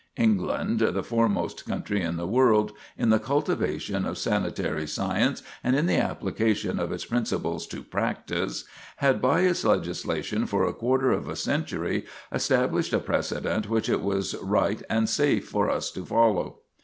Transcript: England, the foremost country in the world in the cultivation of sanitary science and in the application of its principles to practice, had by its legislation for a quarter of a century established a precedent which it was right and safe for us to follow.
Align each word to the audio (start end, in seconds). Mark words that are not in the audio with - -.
England, 0.17 0.79
the 0.79 1.03
foremost 1.03 1.63
country 1.67 2.01
in 2.01 2.17
the 2.17 2.25
world 2.25 2.71
in 2.97 3.09
the 3.11 3.19
cultivation 3.19 4.03
of 4.03 4.17
sanitary 4.17 4.87
science 4.87 5.43
and 5.63 5.75
in 5.75 5.85
the 5.85 5.97
application 5.97 6.79
of 6.79 6.91
its 6.91 7.05
principles 7.05 7.67
to 7.67 7.83
practice, 7.83 8.63
had 8.95 9.21
by 9.21 9.41
its 9.41 9.63
legislation 9.63 10.47
for 10.47 10.65
a 10.65 10.73
quarter 10.73 11.11
of 11.11 11.27
a 11.27 11.35
century 11.35 12.03
established 12.31 12.93
a 12.93 12.99
precedent 12.99 13.69
which 13.69 13.89
it 13.89 14.01
was 14.01 14.33
right 14.41 14.81
and 14.89 15.07
safe 15.07 15.47
for 15.47 15.69
us 15.69 15.91
to 15.91 16.03
follow. 16.03 16.61